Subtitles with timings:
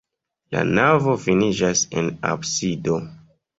[0.55, 3.01] La navo finiĝas en absido.